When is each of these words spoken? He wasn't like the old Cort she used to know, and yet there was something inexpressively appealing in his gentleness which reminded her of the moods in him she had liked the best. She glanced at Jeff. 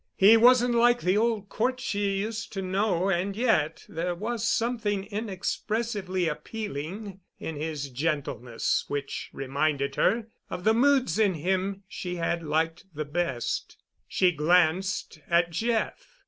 He 0.15 0.35
wasn't 0.35 0.73
like 0.73 1.01
the 1.01 1.15
old 1.15 1.47
Cort 1.47 1.79
she 1.79 2.17
used 2.21 2.51
to 2.53 2.63
know, 2.63 3.07
and 3.11 3.35
yet 3.35 3.85
there 3.87 4.15
was 4.15 4.47
something 4.49 5.03
inexpressively 5.05 6.27
appealing 6.27 7.19
in 7.39 7.55
his 7.55 7.87
gentleness 7.89 8.83
which 8.87 9.29
reminded 9.31 9.97
her 9.97 10.25
of 10.49 10.63
the 10.63 10.73
moods 10.73 11.19
in 11.19 11.35
him 11.35 11.83
she 11.87 12.15
had 12.15 12.41
liked 12.41 12.85
the 12.95 13.05
best. 13.05 13.77
She 14.07 14.31
glanced 14.31 15.19
at 15.29 15.51
Jeff. 15.51 16.03